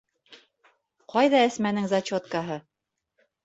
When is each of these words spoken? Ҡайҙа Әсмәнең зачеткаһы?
Ҡайҙа 1.13 1.43
Әсмәнең 1.49 1.87
зачеткаһы? 1.95 2.61